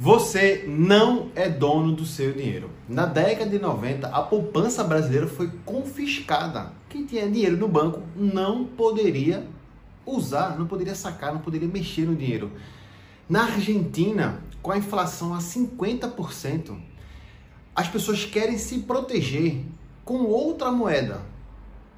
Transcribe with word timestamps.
Você 0.00 0.64
não 0.68 1.32
é 1.34 1.48
dono 1.48 1.92
do 1.92 2.06
seu 2.06 2.32
dinheiro. 2.32 2.70
Na 2.88 3.04
década 3.04 3.50
de 3.50 3.58
90, 3.58 4.06
a 4.06 4.22
poupança 4.22 4.84
brasileira 4.84 5.26
foi 5.26 5.50
confiscada. 5.64 6.72
Quem 6.88 7.04
tinha 7.04 7.28
dinheiro 7.28 7.56
no 7.56 7.66
banco 7.66 8.02
não 8.14 8.64
poderia 8.64 9.44
usar, 10.06 10.56
não 10.56 10.68
poderia 10.68 10.94
sacar, 10.94 11.34
não 11.34 11.40
poderia 11.40 11.66
mexer 11.66 12.02
no 12.02 12.14
dinheiro. 12.14 12.52
Na 13.28 13.42
Argentina, 13.46 14.40
com 14.62 14.70
a 14.70 14.78
inflação 14.78 15.34
a 15.34 15.38
50%, 15.38 16.78
as 17.74 17.88
pessoas 17.88 18.24
querem 18.24 18.56
se 18.56 18.78
proteger 18.78 19.64
com 20.04 20.18
outra 20.18 20.70
moeda. 20.70 21.22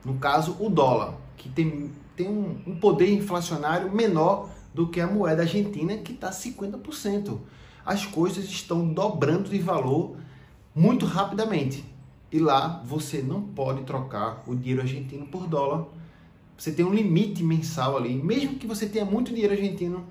No 0.02 0.14
caso, 0.14 0.56
o 0.58 0.70
dólar, 0.70 1.18
que 1.36 1.50
tem, 1.50 1.90
tem 2.16 2.26
um, 2.26 2.62
um 2.66 2.76
poder 2.80 3.12
inflacionário 3.12 3.92
menor 3.92 4.48
do 4.72 4.88
que 4.88 5.02
a 5.02 5.06
moeda 5.06 5.42
argentina, 5.42 5.98
que 5.98 6.12
está 6.12 6.30
50% 6.30 7.40
as 7.84 8.06
coisas 8.06 8.44
estão 8.44 8.86
dobrando 8.92 9.48
de 9.48 9.58
valor 9.58 10.16
muito 10.74 11.06
rapidamente. 11.06 11.84
E 12.32 12.38
lá 12.38 12.82
você 12.84 13.22
não 13.22 13.42
pode 13.42 13.82
trocar 13.82 14.42
o 14.46 14.54
dinheiro 14.54 14.82
argentino 14.82 15.26
por 15.26 15.46
dólar. 15.46 15.86
Você 16.56 16.70
tem 16.70 16.84
um 16.84 16.94
limite 16.94 17.42
mensal 17.42 17.96
ali. 17.96 18.14
Mesmo 18.14 18.56
que 18.56 18.66
você 18.66 18.86
tenha 18.88 19.04
muito 19.04 19.32
dinheiro 19.32 19.54
argentino, 19.54 20.06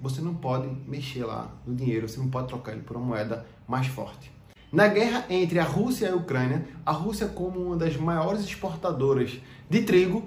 você 0.00 0.20
não 0.20 0.34
pode 0.34 0.68
mexer 0.86 1.24
lá 1.24 1.50
no 1.66 1.74
dinheiro, 1.74 2.08
você 2.08 2.18
não 2.18 2.28
pode 2.28 2.48
trocar 2.48 2.72
ele 2.72 2.82
por 2.82 2.96
uma 2.96 3.06
moeda 3.06 3.46
mais 3.66 3.86
forte. 3.86 4.32
Na 4.72 4.86
guerra 4.86 5.24
entre 5.30 5.58
a 5.58 5.64
Rússia 5.64 6.06
e 6.06 6.10
a 6.10 6.16
Ucrânia, 6.16 6.66
a 6.84 6.92
Rússia, 6.92 7.26
como 7.26 7.60
uma 7.60 7.76
das 7.76 7.96
maiores 7.96 8.42
exportadoras 8.42 9.38
de 9.68 9.82
trigo, 9.82 10.24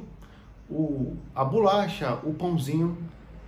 o, 0.69 1.15
a 1.35 1.43
bolacha, 1.43 2.19
o 2.23 2.33
pãozinho, 2.33 2.97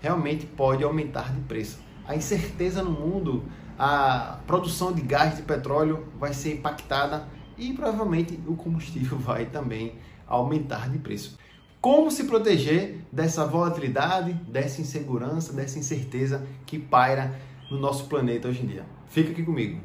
realmente 0.01 0.45
pode 0.45 0.83
aumentar 0.83 1.33
de 1.33 1.41
preço 1.41 1.82
a 2.07 2.15
incerteza 2.15 2.83
no 2.83 2.91
mundo, 2.91 3.43
a 3.77 4.39
produção 4.45 4.91
de 4.91 5.01
gás 5.01 5.35
de 5.35 5.41
petróleo 5.41 6.07
vai 6.19 6.33
ser 6.33 6.53
impactada 6.53 7.27
e 7.57 7.73
provavelmente 7.73 8.39
o 8.47 8.55
combustível 8.55 9.17
vai 9.19 9.45
também 9.45 9.95
aumentar 10.27 10.89
de 10.89 10.97
preço. 10.97 11.37
Como 11.79 12.09
se 12.09 12.23
proteger 12.23 13.01
dessa 13.11 13.45
volatilidade, 13.45 14.33
dessa 14.47 14.79
insegurança, 14.79 15.51
dessa 15.51 15.77
incerteza 15.77 16.47
que 16.65 16.79
paira 16.79 17.37
no 17.69 17.77
nosso 17.77 18.05
planeta 18.05 18.47
hoje 18.47 18.63
em 18.63 18.67
dia? 18.67 18.85
Fica 19.07 19.31
aqui 19.31 19.43
comigo. 19.43 19.81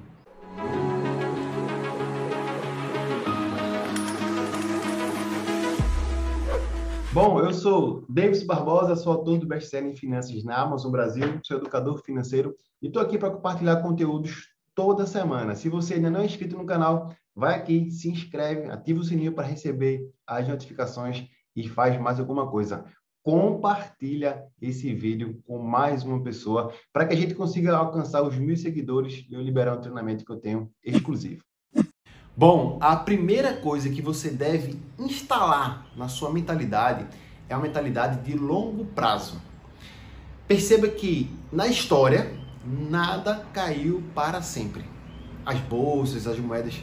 Bom, 7.10 7.40
eu 7.40 7.54
sou 7.54 8.04
Davis 8.06 8.42
Barbosa, 8.42 8.94
sou 8.94 9.14
autor 9.14 9.38
do 9.38 9.46
best-seller 9.46 9.90
em 9.90 9.96
Finanças 9.96 10.44
na 10.44 10.58
Amazon 10.60 10.92
Brasil, 10.92 11.40
sou 11.42 11.56
educador 11.56 11.96
financeiro 12.04 12.54
e 12.82 12.88
estou 12.88 13.00
aqui 13.00 13.16
para 13.16 13.30
compartilhar 13.30 13.80
conteúdos 13.80 14.48
toda 14.74 15.06
semana. 15.06 15.54
Se 15.54 15.70
você 15.70 15.94
ainda 15.94 16.10
não 16.10 16.20
é 16.20 16.26
inscrito 16.26 16.56
no 16.56 16.66
canal, 16.66 17.10
vai 17.34 17.54
aqui, 17.54 17.90
se 17.90 18.10
inscreve, 18.10 18.70
ativa 18.70 19.00
o 19.00 19.04
sininho 19.04 19.32
para 19.32 19.46
receber 19.46 20.06
as 20.26 20.46
notificações 20.46 21.26
e 21.56 21.66
faz 21.66 21.98
mais 21.98 22.20
alguma 22.20 22.50
coisa. 22.50 22.84
Compartilha 23.22 24.44
esse 24.60 24.92
vídeo 24.92 25.42
com 25.46 25.58
mais 25.58 26.04
uma 26.04 26.22
pessoa 26.22 26.74
para 26.92 27.06
que 27.06 27.14
a 27.14 27.16
gente 27.16 27.34
consiga 27.34 27.74
alcançar 27.74 28.22
os 28.22 28.36
mil 28.36 28.56
seguidores 28.56 29.24
e 29.30 29.34
eu 29.34 29.40
liberar 29.40 29.78
um 29.78 29.80
treinamento 29.80 30.26
que 30.26 30.32
eu 30.32 30.40
tenho 30.40 30.70
exclusivo. 30.84 31.47
Bom, 32.38 32.78
a 32.80 32.94
primeira 32.94 33.52
coisa 33.52 33.90
que 33.90 34.00
você 34.00 34.30
deve 34.30 34.78
instalar 34.96 35.88
na 35.96 36.06
sua 36.06 36.32
mentalidade 36.32 37.04
é 37.48 37.52
a 37.52 37.58
mentalidade 37.58 38.22
de 38.24 38.38
longo 38.38 38.84
prazo. 38.84 39.42
Perceba 40.46 40.86
que 40.86 41.28
na 41.50 41.66
história 41.66 42.32
nada 42.64 43.44
caiu 43.52 44.04
para 44.14 44.40
sempre. 44.40 44.84
As 45.44 45.58
bolsas, 45.58 46.28
as 46.28 46.38
moedas, 46.38 46.80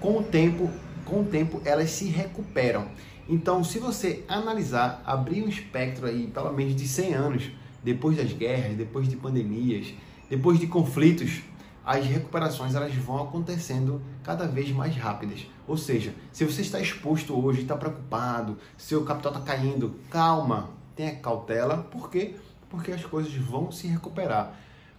com 0.00 0.16
o 0.16 0.22
tempo, 0.22 0.70
com 1.04 1.20
o 1.20 1.24
tempo 1.26 1.60
elas 1.66 1.90
se 1.90 2.06
recuperam. 2.06 2.88
Então, 3.28 3.62
se 3.62 3.78
você 3.78 4.24
analisar, 4.26 5.02
abrir 5.04 5.42
um 5.42 5.48
espectro 5.50 6.06
aí, 6.06 6.28
pelo 6.28 6.50
menos 6.50 6.74
de 6.74 6.88
100 6.88 7.12
anos, 7.12 7.50
depois 7.82 8.16
das 8.16 8.32
guerras, 8.32 8.74
depois 8.74 9.06
de 9.06 9.16
pandemias, 9.16 9.86
depois 10.30 10.58
de 10.58 10.66
conflitos, 10.66 11.42
as 11.84 12.04
recuperações 12.06 12.74
elas 12.74 12.94
vão 12.94 13.22
acontecendo 13.22 14.00
cada 14.22 14.46
vez 14.46 14.70
mais 14.70 14.96
rápidas. 14.96 15.46
Ou 15.66 15.76
seja, 15.76 16.14
se 16.32 16.44
você 16.44 16.62
está 16.62 16.80
exposto 16.80 17.38
hoje, 17.38 17.62
está 17.62 17.76
preocupado, 17.76 18.56
seu 18.76 19.04
capital 19.04 19.32
está 19.32 19.44
caindo, 19.44 19.94
calma, 20.10 20.70
tenha 20.96 21.14
cautela, 21.16 21.78
por 21.90 22.10
quê? 22.10 22.36
Porque 22.70 22.92
as 22.92 23.04
coisas 23.04 23.34
vão 23.34 23.70
se 23.70 23.86
recuperar 23.86 24.54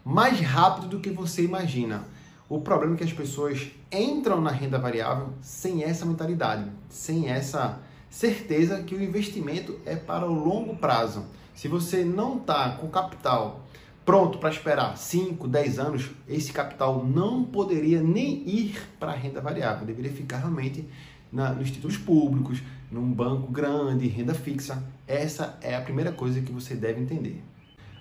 mais 0.06 0.40
rápido 0.40 0.88
do 0.88 1.00
que 1.00 1.10
você 1.10 1.44
imagina. 1.44 2.04
O 2.48 2.62
problema 2.62 2.94
é 2.94 2.98
que 3.00 3.04
as 3.04 3.12
pessoas 3.12 3.72
entram 3.92 4.40
na 4.40 4.52
renda 4.52 4.78
variável 4.78 5.30
sem 5.42 5.84
essa 5.84 6.06
mentalidade, 6.06 6.72
sem 6.88 7.28
essa 7.28 7.80
certeza 8.08 8.84
que 8.84 8.94
o 8.94 9.04
investimento 9.04 9.80
é 9.84 9.96
para 9.96 10.30
o 10.30 10.34
longo 10.34 10.76
prazo. 10.76 11.26
Se 11.56 11.68
você 11.68 12.06
não 12.06 12.38
está 12.38 12.70
com 12.74 12.88
capital 12.88 13.62
pronto 14.06 14.38
para 14.38 14.52
esperar 14.52 14.96
5, 14.96 15.48
10 15.48 15.80
anos, 15.80 16.12
esse 16.30 16.54
capital 16.54 17.04
não 17.04 17.44
poderia 17.44 18.02
nem 18.02 18.48
ir 18.48 18.78
para 19.00 19.12
a 19.12 19.16
renda 19.16 19.42
variável, 19.42 19.86
deveria 19.86 20.12
ficar 20.12 20.38
realmente 20.38 20.88
na, 21.32 21.52
nos 21.52 21.72
títulos 21.72 21.98
públicos, 21.98 22.62
num 22.92 23.12
banco 23.12 23.52
grande, 23.52 24.08
renda 24.08 24.36
fixa. 24.36 24.84
Essa 25.08 25.58
é 25.60 25.76
a 25.76 25.82
primeira 25.82 26.12
coisa 26.12 26.40
que 26.40 26.52
você 26.52 26.76
deve 26.76 27.02
entender. 27.02 27.44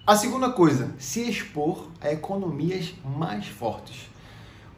A 0.07 0.15
segunda 0.15 0.51
coisa, 0.51 0.95
se 0.99 1.23
expor 1.23 1.89
a 1.99 2.13
economias 2.13 2.95
mais 3.03 3.49
fortes. 3.49 4.11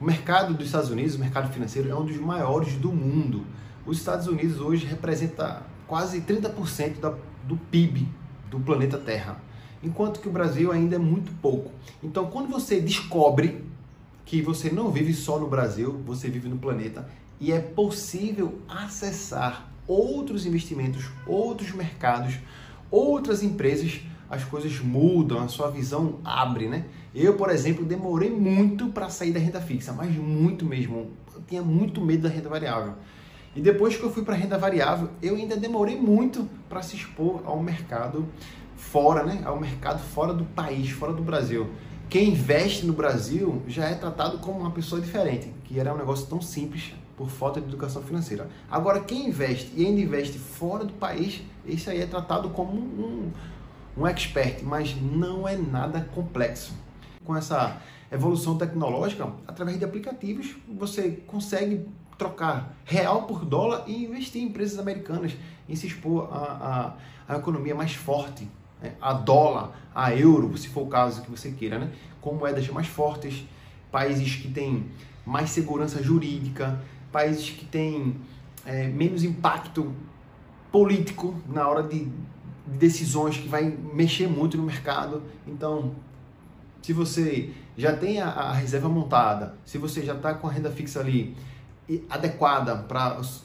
O 0.00 0.04
mercado 0.04 0.54
dos 0.54 0.66
Estados 0.66 0.90
Unidos, 0.90 1.16
o 1.16 1.18
mercado 1.18 1.52
financeiro, 1.52 1.90
é 1.90 1.94
um 1.94 2.04
dos 2.04 2.18
maiores 2.18 2.74
do 2.74 2.92
mundo. 2.92 3.44
Os 3.84 3.98
Estados 3.98 4.28
Unidos 4.28 4.60
hoje 4.60 4.86
representa 4.86 5.64
quase 5.88 6.20
30% 6.20 7.00
da, 7.00 7.14
do 7.44 7.56
PIB 7.56 8.08
do 8.48 8.60
planeta 8.60 8.98
Terra 8.98 9.40
enquanto 9.82 10.20
que 10.20 10.28
o 10.28 10.32
Brasil 10.32 10.72
ainda 10.72 10.96
é 10.96 10.98
muito 10.98 11.32
pouco. 11.40 11.70
Então, 12.02 12.26
quando 12.26 12.48
você 12.48 12.80
descobre 12.80 13.64
que 14.24 14.42
você 14.42 14.70
não 14.70 14.90
vive 14.90 15.14
só 15.14 15.38
no 15.38 15.46
Brasil, 15.46 16.00
você 16.04 16.28
vive 16.28 16.48
no 16.48 16.58
planeta 16.58 17.08
e 17.40 17.52
é 17.52 17.60
possível 17.60 18.58
acessar 18.68 19.70
outros 19.86 20.46
investimentos, 20.46 21.08
outros 21.26 21.70
mercados, 21.72 22.34
outras 22.90 23.42
empresas, 23.42 24.00
as 24.28 24.42
coisas 24.44 24.80
mudam, 24.80 25.40
a 25.40 25.48
sua 25.48 25.70
visão 25.70 26.18
abre, 26.24 26.66
né? 26.66 26.86
Eu, 27.14 27.34
por 27.34 27.50
exemplo, 27.50 27.84
demorei 27.84 28.30
muito 28.30 28.88
para 28.88 29.08
sair 29.08 29.32
da 29.32 29.38
renda 29.38 29.60
fixa, 29.60 29.92
mas 29.92 30.14
muito 30.16 30.64
mesmo. 30.64 31.10
Eu 31.34 31.42
tinha 31.46 31.62
muito 31.62 32.00
medo 32.00 32.24
da 32.24 32.28
renda 32.28 32.48
variável. 32.48 32.94
E 33.54 33.60
depois 33.60 33.96
que 33.96 34.02
eu 34.02 34.10
fui 34.10 34.22
para 34.22 34.34
renda 34.34 34.58
variável, 34.58 35.08
eu 35.22 35.36
ainda 35.36 35.56
demorei 35.56 35.98
muito 35.98 36.48
para 36.68 36.82
se 36.82 36.96
expor 36.96 37.42
ao 37.46 37.62
mercado 37.62 38.26
fora, 38.76 39.24
né, 39.24 39.42
ao 39.44 39.58
mercado 39.58 39.98
fora 39.98 40.32
do 40.32 40.44
país, 40.44 40.90
fora 40.90 41.12
do 41.12 41.22
Brasil. 41.22 41.68
Quem 42.08 42.30
investe 42.30 42.86
no 42.86 42.92
Brasil 42.92 43.62
já 43.66 43.86
é 43.86 43.94
tratado 43.94 44.38
como 44.38 44.60
uma 44.60 44.70
pessoa 44.70 45.00
diferente, 45.00 45.52
que 45.64 45.80
era 45.80 45.92
um 45.92 45.96
negócio 45.96 46.26
tão 46.26 46.40
simples 46.40 46.94
por 47.16 47.28
falta 47.28 47.60
de 47.60 47.66
educação 47.66 48.02
financeira. 48.02 48.48
Agora, 48.70 49.00
quem 49.00 49.28
investe 49.28 49.72
e 49.74 49.84
ainda 49.84 50.00
investe 50.00 50.38
fora 50.38 50.84
do 50.84 50.92
país, 50.92 51.42
esse 51.66 51.90
aí 51.90 52.00
é 52.00 52.06
tratado 52.06 52.50
como 52.50 52.72
um, 52.78 53.32
um 53.96 54.06
expert, 54.06 54.62
mas 54.62 54.94
não 55.00 55.48
é 55.48 55.56
nada 55.56 56.08
complexo. 56.14 56.74
Com 57.24 57.34
essa 57.34 57.80
evolução 58.12 58.56
tecnológica, 58.56 59.28
através 59.48 59.78
de 59.78 59.84
aplicativos, 59.84 60.54
você 60.68 61.10
consegue 61.26 61.88
trocar 62.16 62.76
real 62.84 63.22
por 63.22 63.44
dólar 63.44 63.84
e 63.86 64.04
investir 64.04 64.42
em 64.42 64.46
empresas 64.46 64.78
americanas, 64.78 65.32
e 65.68 65.76
se 65.76 65.86
expor 65.86 66.28
a, 66.30 66.94
a, 67.28 67.34
a 67.34 67.38
economia 67.38 67.74
mais 67.74 67.94
forte 67.94 68.48
né, 68.80 68.92
a 69.00 69.12
dólar, 69.12 69.72
a 69.94 70.14
euro, 70.14 70.56
se 70.56 70.68
for 70.68 70.82
o 70.82 70.86
caso 70.88 71.22
que 71.22 71.30
você 71.30 71.50
queira, 71.50 71.78
né? 71.78 71.90
com 72.20 72.34
moedas 72.34 72.68
mais 72.68 72.86
fortes, 72.86 73.44
países 73.90 74.36
que 74.36 74.48
têm 74.48 74.86
mais 75.24 75.50
segurança 75.50 76.02
jurídica, 76.02 76.80
países 77.12 77.50
que 77.50 77.64
têm 77.64 78.16
é, 78.64 78.88
menos 78.88 79.24
impacto 79.24 79.92
político 80.70 81.34
na 81.48 81.68
hora 81.68 81.82
de 81.82 82.08
decisões 82.66 83.36
que 83.36 83.48
vai 83.48 83.64
mexer 83.64 84.28
muito 84.28 84.56
no 84.56 84.64
mercado. 84.64 85.22
Então, 85.46 85.94
se 86.82 86.92
você 86.92 87.52
já 87.76 87.96
tem 87.96 88.20
a, 88.20 88.28
a 88.28 88.52
reserva 88.52 88.88
montada, 88.88 89.54
se 89.64 89.78
você 89.78 90.04
já 90.04 90.14
está 90.14 90.34
com 90.34 90.48
a 90.48 90.52
renda 90.52 90.70
fixa 90.70 91.00
ali 91.00 91.36
adequada 92.10 92.74
para 92.76 93.20
os, 93.20 93.44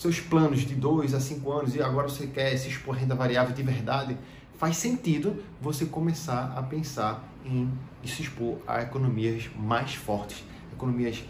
seus 0.00 0.20
planos 0.20 0.60
de 0.60 0.74
2 0.74 1.14
a 1.14 1.20
5 1.20 1.52
anos 1.52 1.74
e 1.74 1.82
agora 1.82 2.08
você 2.08 2.28
quer 2.28 2.56
se 2.56 2.68
expor 2.68 2.94
renda 2.94 3.14
variável 3.14 3.54
de 3.54 3.62
verdade, 3.62 4.16
faz 4.58 4.76
sentido 4.76 5.42
você 5.60 5.86
começar 5.86 6.54
a 6.56 6.62
pensar 6.62 7.24
em 7.44 7.70
se 8.04 8.22
expor 8.22 8.58
a 8.66 8.80
economias 8.82 9.50
mais 9.56 9.94
fortes, 9.94 10.44
economias 10.72 11.22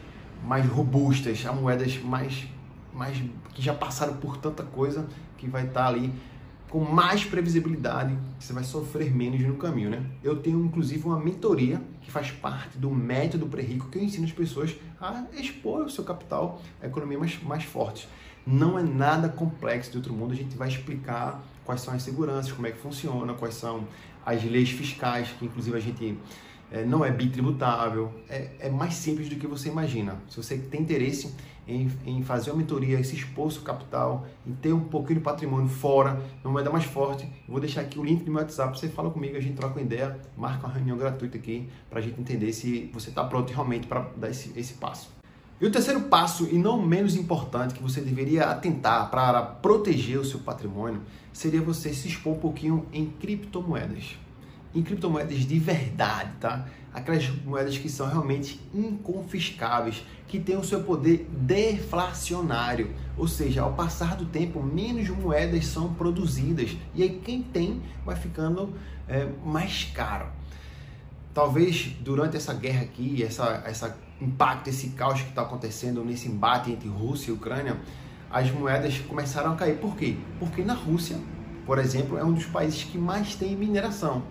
mais 0.44 0.66
robustas, 0.66 1.44
a 1.46 1.52
moedas 1.52 1.98
mais, 1.98 2.46
mais 2.92 3.22
que 3.54 3.62
já 3.62 3.74
passaram 3.74 4.16
por 4.16 4.36
tanta 4.36 4.62
coisa 4.62 5.08
que 5.38 5.48
vai 5.48 5.66
estar 5.66 5.86
ali 5.86 6.12
com 6.70 6.80
mais 6.80 7.24
previsibilidade, 7.24 8.16
você 8.38 8.52
vai 8.52 8.64
sofrer 8.64 9.14
menos 9.14 9.40
no 9.40 9.54
caminho, 9.56 9.90
né? 9.90 10.04
Eu 10.22 10.36
tenho 10.36 10.64
inclusive 10.64 11.04
uma 11.04 11.18
mentoria 11.18 11.80
que 12.00 12.10
faz 12.10 12.30
parte 12.30 12.76
do 12.76 12.90
método 12.90 13.46
pré-rico 13.46 13.88
que 13.88 13.98
eu 13.98 14.02
ensino 14.02 14.24
as 14.24 14.32
pessoas 14.32 14.74
a 15.00 15.24
expor 15.34 15.84
o 15.84 15.90
seu 15.90 16.04
capital 16.04 16.60
a 16.82 16.86
economia 16.86 17.18
mais, 17.18 17.40
mais 17.42 17.64
forte. 17.64 18.08
Não 18.46 18.78
é 18.78 18.82
nada 18.82 19.28
complexo 19.28 19.90
de 19.90 19.96
outro 19.96 20.12
mundo, 20.12 20.32
a 20.32 20.36
gente 20.36 20.56
vai 20.56 20.68
explicar 20.68 21.42
quais 21.64 21.80
são 21.80 21.94
as 21.94 22.02
seguranças, 22.02 22.52
como 22.52 22.66
é 22.66 22.70
que 22.70 22.78
funciona, 22.78 23.34
quais 23.34 23.54
são 23.54 23.86
as 24.24 24.42
leis 24.44 24.70
fiscais, 24.70 25.28
que 25.38 25.44
inclusive 25.44 25.76
a 25.76 25.80
gente 25.80 26.18
é, 26.70 26.84
não 26.84 27.04
é 27.04 27.10
bitributável, 27.10 28.12
é, 28.28 28.50
é, 28.60 28.70
mais 28.70 28.94
simples 28.94 29.28
do 29.28 29.36
que 29.36 29.46
você 29.46 29.68
imagina. 29.68 30.16
Se 30.28 30.36
você 30.36 30.58
tem 30.58 30.80
interesse 30.80 31.34
em, 31.66 31.90
em 32.04 32.22
fazer 32.22 32.50
uma 32.50 32.58
mentoria, 32.58 33.02
se 33.02 33.16
expor 33.16 33.50
seu 33.50 33.62
capital, 33.62 34.26
em 34.46 34.52
ter 34.52 34.72
um 34.72 34.80
pouquinho 34.80 35.18
de 35.18 35.24
patrimônio 35.24 35.68
fora, 35.68 36.20
numa 36.42 36.52
moeda 36.52 36.70
mais 36.70 36.84
forte, 36.84 37.28
vou 37.48 37.60
deixar 37.60 37.82
aqui 37.82 37.98
o 37.98 38.04
link 38.04 38.24
do 38.24 38.30
meu 38.30 38.40
WhatsApp, 38.40 38.78
você 38.78 38.88
fala 38.88 39.10
comigo, 39.10 39.36
a 39.36 39.40
gente 39.40 39.54
troca 39.54 39.74
uma 39.74 39.82
ideia, 39.82 40.18
marca 40.36 40.66
uma 40.66 40.74
reunião 40.74 40.96
gratuita 40.96 41.36
aqui 41.36 41.68
para 41.90 41.98
a 41.98 42.02
gente 42.02 42.20
entender 42.20 42.52
se 42.52 42.90
você 42.92 43.08
está 43.10 43.24
pronto 43.24 43.52
realmente 43.52 43.86
para 43.86 44.08
dar 44.16 44.30
esse, 44.30 44.52
esse 44.58 44.74
passo. 44.74 45.10
E 45.60 45.66
o 45.66 45.70
terceiro 45.70 46.02
passo, 46.02 46.46
e 46.52 46.58
não 46.58 46.80
menos 46.80 47.16
importante, 47.16 47.74
que 47.74 47.82
você 47.82 48.02
deveria 48.02 48.44
atentar 48.44 49.10
para 49.10 49.42
proteger 49.42 50.18
o 50.18 50.24
seu 50.24 50.40
patrimônio, 50.40 51.00
seria 51.32 51.62
você 51.62 51.94
se 51.94 52.08
expor 52.08 52.34
um 52.34 52.38
pouquinho 52.38 52.86
em 52.92 53.06
criptomoedas 53.06 54.16
em 54.74 54.82
criptomoedas 54.82 55.38
de 55.38 55.58
verdade, 55.58 56.30
tá? 56.40 56.66
Aquelas 56.92 57.28
moedas 57.44 57.76
que 57.76 57.88
são 57.88 58.08
realmente 58.08 58.60
inconfiscáveis, 58.74 60.04
que 60.26 60.40
têm 60.40 60.56
o 60.56 60.64
seu 60.64 60.82
poder 60.82 61.28
deflacionário, 61.30 62.90
ou 63.16 63.28
seja, 63.28 63.62
ao 63.62 63.72
passar 63.72 64.16
do 64.16 64.26
tempo, 64.26 64.62
menos 64.62 65.08
moedas 65.08 65.66
são 65.66 65.94
produzidas 65.94 66.76
e 66.94 67.02
aí 67.02 67.20
quem 67.24 67.42
tem 67.42 67.82
vai 68.04 68.16
ficando 68.16 68.74
é, 69.08 69.28
mais 69.44 69.84
caro. 69.94 70.26
Talvez 71.32 71.94
durante 72.00 72.36
essa 72.36 72.54
guerra 72.54 72.82
aqui, 72.82 73.22
essa, 73.22 73.62
essa 73.66 73.96
impacto, 74.20 74.68
esse 74.68 74.90
caos 74.90 75.20
que 75.20 75.28
está 75.28 75.42
acontecendo 75.42 76.02
nesse 76.02 76.28
embate 76.28 76.70
entre 76.70 76.88
Rússia 76.88 77.30
e 77.30 77.34
Ucrânia, 77.34 77.76
as 78.30 78.50
moedas 78.50 78.98
começaram 78.98 79.52
a 79.52 79.54
cair. 79.54 79.78
Por 79.78 79.96
quê? 79.96 80.16
Porque 80.38 80.62
na 80.62 80.74
Rússia, 80.74 81.18
por 81.64 81.78
exemplo, 81.78 82.16
é 82.18 82.24
um 82.24 82.32
dos 82.32 82.46
países 82.46 82.84
que 82.84 82.96
mais 82.96 83.34
tem 83.34 83.54
mineração 83.54 84.22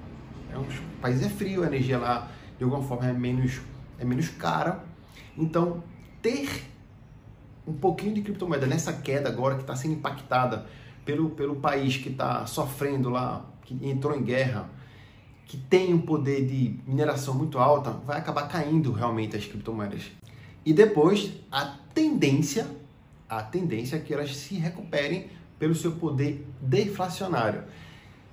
é 0.56 0.60
um 0.60 1.00
país 1.02 1.22
é 1.22 1.30
frio, 1.30 1.64
a 1.64 1.68
energia 1.68 1.98
lá 1.98 2.30
de 2.58 2.64
alguma 2.64 2.82
forma 2.84 3.08
é 3.08 3.14
menos, 3.14 3.62
é 4.00 4.06
menos 4.06 4.30
cara. 4.30 4.84
Então, 5.38 5.84
ter 6.22 6.50
um 7.68 7.74
pouquinho 7.74 8.14
de 8.14 8.22
criptomoeda 8.22 8.66
nessa 8.66 8.94
queda 8.94 9.30
agora 9.30 9.56
que 9.56 9.62
está 9.62 9.76
sendo 9.76 9.96
impactada 9.96 10.66
pelo, 11.04 11.30
pelo 11.32 11.56
país 11.56 11.98
que 11.98 12.10
está 12.10 12.46
sofrendo 12.46 13.10
lá, 13.10 13.46
que 13.64 13.78
entrou 13.88 14.16
em 14.16 14.24
guerra, 14.24 14.70
que 15.46 15.58
tem 15.58 15.94
um 15.94 16.02
poder 16.02 16.46
de 16.46 16.80
mineração 16.88 17.34
muito 17.34 17.60
alta, 17.60 17.92
vai 17.92 18.18
acabar 18.18 18.48
caindo 18.48 18.92
realmente 18.92 19.36
as 19.36 19.46
criptomoedas. 19.46 20.12
E 20.66 20.74
depois 20.74 21.32
a 21.52 21.78
tendência, 21.94 22.68
a 23.30 23.44
tendência 23.44 23.98
é 23.98 24.00
que 24.00 24.14
elas 24.14 24.36
se 24.36 24.56
recuperem 24.56 25.30
pelo 25.60 25.76
seu 25.76 25.92
poder 25.94 26.48
deflacionário. 26.62 27.64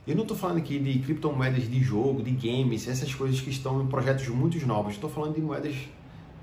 Eu 0.05 0.17
não 0.17 0.23
estou 0.23 0.37
falando 0.37 0.57
aqui 0.57 0.81
de 0.81 0.99
criptomoedas 0.99 1.71
de 1.71 1.81
jogo, 1.81 2.25
de 2.25 2.33
games, 2.33 2.89
essas 2.89 3.15
coisas 3.15 3.41
que 3.41 3.51
estão 3.51 3.81
em 3.81 3.87
projetos 3.87 4.27
muito 4.27 4.67
novos. 4.67 4.95
Estou 4.95 5.09
falando 5.09 5.37
de 5.37 5.41
moedas 5.41 5.77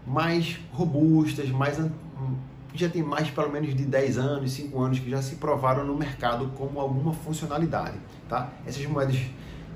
mais 0.08 0.58
robustas, 0.72 1.50
mais 1.50 1.78
já 2.74 2.88
tem 2.88 3.04
mais 3.04 3.30
pelo 3.30 3.52
menos 3.52 3.76
de 3.76 3.84
10 3.84 4.18
anos, 4.18 4.54
5 4.54 4.82
anos 4.82 5.00
que 5.00 5.10
já 5.10 5.22
se 5.22 5.36
provaram 5.36 5.86
no 5.86 5.94
mercado 5.94 6.54
como 6.56 6.80
alguma 6.80 7.12
funcionalidade, 7.12 7.98
tá? 8.30 8.50
Essas 8.66 8.86
moedas 8.86 9.18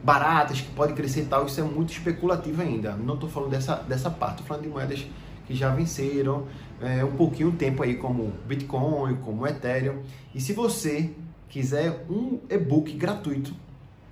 baratas 0.02 0.62
que 0.62 0.72
podem 0.72 0.96
crescer 0.96 1.24
e 1.24 1.26
tal, 1.26 1.46
isso 1.46 1.60
é 1.60 1.64
muito 1.64 1.92
especulativo 1.92 2.62
ainda. 2.62 2.96
Não 2.96 3.16
estou 3.16 3.30
falando 3.30 3.50
dessa, 3.50 3.76
dessa 3.76 4.10
parte, 4.10 4.36
estou 4.36 4.48
falando 4.48 4.64
de 4.64 4.70
moedas 4.70 5.06
que 5.46 5.54
já 5.54 5.76
venceram 5.76 6.48
é, 6.80 7.04
um 7.04 7.12
pouquinho 7.18 7.52
tempo 7.52 7.84
aí, 7.84 7.96
como 7.96 8.32
Bitcoin, 8.48 9.16
como 9.16 9.46
Ethereum. 9.46 10.04
E 10.34 10.40
se 10.40 10.54
você 10.54 11.14
quiser 11.50 12.06
um 12.10 12.40
e-book 12.50 12.94
gratuito 12.94 13.54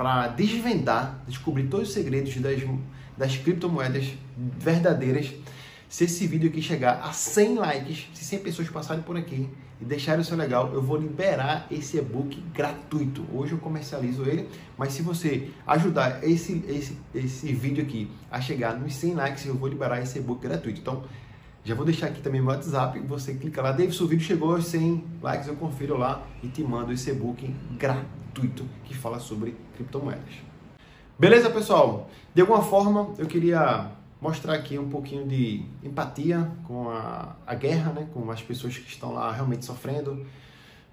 para 0.01 0.30
desvendar, 0.30 1.24
descobrir 1.27 1.68
todos 1.68 1.89
os 1.89 1.94
segredos 1.94 2.36
das, 2.38 2.59
das 3.15 3.38
criptomoedas 3.38 4.12
verdadeiras. 4.36 5.31
Se 5.88 6.06
esse 6.06 6.25
vídeo 6.25 6.50
aqui 6.50 6.59
chegar 6.59 7.01
a 7.03 7.13
100 7.13 7.56
likes, 7.59 8.07
se 8.12 8.25
100 8.25 8.39
pessoas 8.39 8.69
passarem 8.69 9.03
por 9.03 9.15
aqui 9.15 9.48
e 9.80 9.86
deixarem 9.86 10.21
o 10.21 10.24
seu 10.24 10.36
legal, 10.36 10.74
eu 10.74 10.81
vou 10.81 10.98
liberar 10.98 11.68
esse 11.69 12.00
e-book 12.00 12.44
gratuito. 12.51 13.24
Hoje 13.31 13.51
eu 13.51 13.59
comercializo 13.59 14.24
ele, 14.24 14.50
mas 14.75 14.92
se 14.94 15.03
você 15.03 15.51
ajudar 15.68 16.24
esse, 16.24 16.65
esse, 16.68 16.98
esse 17.13 17.53
vídeo 17.53 17.83
aqui 17.83 18.09
a 18.31 18.42
chegar 18.42 18.74
nos 18.80 18.95
100 18.95 19.13
likes, 19.13 19.45
eu 19.45 19.53
vou 19.53 19.69
liberar 19.69 20.01
esse 20.01 20.18
e-book 20.18 20.42
gratuito. 20.42 20.81
Então, 20.81 21.03
já 21.63 21.75
vou 21.75 21.86
deixar 21.86 22.08
aqui 22.08 22.22
também 22.22 22.42
meu 22.42 22.50
WhatsApp, 22.50 23.00
você 23.02 23.36
clica 23.36 23.62
lá, 23.62 23.72
David, 23.72 24.02
o 24.02 24.08
vídeo 24.08 24.25
chegou 24.25 24.56
aos 24.56 24.66
100 24.66 25.04
likes, 25.22 25.48
eu 25.48 25.56
confiro 25.56 25.96
lá 25.96 26.25
e 26.42 26.48
te 26.48 26.63
mando 26.63 26.92
esse 26.92 27.12
e-book 27.12 27.54
gratuito 27.78 28.68
que 28.84 28.96
fala 28.96 29.19
sobre 29.19 29.56
criptomoedas. 29.75 30.34
Beleza, 31.19 31.52
pessoal? 31.52 32.10
De 32.34 32.42
alguma 32.42 32.63
forma, 32.63 33.13
eu 33.19 33.28
queria 33.28 33.92
mostrar 34.19 34.56
aqui 34.56 34.80
um 34.80 34.90
pouquinho 34.90 35.28
de 35.28 35.63
empatia 35.84 36.52
com 36.63 36.90
a, 36.90 37.36
a 37.46 37.54
guerra, 37.54 37.94
né? 37.94 38.08
com 38.12 38.31
as 38.31 38.42
pessoas 38.42 38.75
que 38.75 38.90
estão 38.90 39.13
lá 39.13 39.31
realmente 39.31 39.63
sofrendo. 39.63 40.25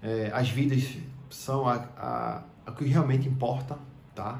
É, 0.03 0.29
as 0.31 0.49
vidas 0.49 0.97
são 1.31 1.67
a, 1.67 1.83
a, 1.97 2.43
a 2.67 2.71
que 2.73 2.85
realmente 2.85 3.27
importa, 3.27 3.75
tá? 4.13 4.39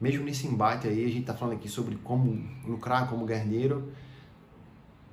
Mesmo 0.00 0.24
nesse 0.24 0.46
embate 0.46 0.86
aí, 0.86 1.04
a 1.04 1.08
gente 1.08 1.22
está 1.22 1.34
falando 1.34 1.54
aqui 1.54 1.68
sobre 1.68 1.96
como 1.96 2.48
lucrar 2.64 3.08
como 3.08 3.26
guerreiro 3.26 3.92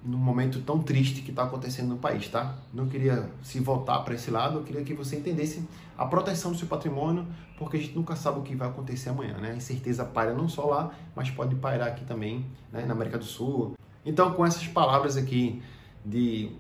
num 0.04 0.18
momento 0.18 0.60
tão 0.62 0.80
triste 0.80 1.22
que 1.22 1.30
está 1.30 1.44
acontecendo 1.44 1.90
no 1.90 1.98
país, 1.98 2.28
tá? 2.28 2.56
Não 2.74 2.88
queria 2.88 3.30
se 3.44 3.60
voltar 3.60 4.00
para 4.00 4.16
esse 4.16 4.32
lado, 4.32 4.60
eu 4.60 4.64
queria 4.64 4.84
que 4.84 4.94
você 4.94 5.18
entendesse 5.18 5.64
a 5.98 6.06
proteção 6.06 6.52
do 6.52 6.58
seu 6.58 6.68
patrimônio, 6.68 7.28
porque 7.58 7.78
a 7.78 7.80
gente 7.80 7.96
nunca 7.96 8.16
sabe 8.16 8.40
o 8.40 8.42
que 8.42 8.56
vai 8.56 8.68
acontecer 8.68 9.10
amanhã, 9.10 9.38
né? 9.38 9.52
A 9.52 9.56
incerteza 9.56 10.04
paira 10.04 10.34
não 10.34 10.50
só 10.50 10.66
lá, 10.66 10.92
mas 11.16 11.30
pode 11.30 11.56
pairar 11.56 11.90
aqui 11.90 12.04
também, 12.06 12.46
né? 12.72 12.86
na 12.86 12.94
América 12.94 13.20
do 13.20 13.26
Sul. 13.26 13.78
Então, 14.04 14.34
com 14.34 14.44
essas 14.44 14.68
palavras 14.68 15.16
aqui 15.16 15.62
de 16.04 16.52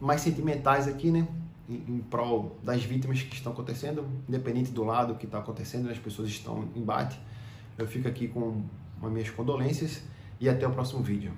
mais 0.00 0.20
sentimentais 0.20 0.86
aqui, 0.86 1.10
né? 1.10 1.26
Em, 1.68 1.98
prol 2.10 2.58
das 2.62 2.84
vítimas 2.84 3.22
que 3.22 3.34
estão 3.34 3.52
acontecendo, 3.52 4.06
independente 4.28 4.70
do 4.70 4.84
lado 4.84 5.14
que 5.14 5.24
está 5.24 5.38
acontecendo, 5.38 5.88
as 5.88 5.98
pessoas 5.98 6.28
estão 6.28 6.68
em 6.76 6.80
embate. 6.80 7.18
Eu 7.78 7.88
fico 7.88 8.06
aqui 8.06 8.28
com 8.28 8.62
as 9.02 9.10
minhas 9.10 9.30
condolências 9.30 10.02
e 10.38 10.48
até 10.48 10.66
o 10.66 10.70
próximo 10.70 11.02
vídeo. 11.02 11.32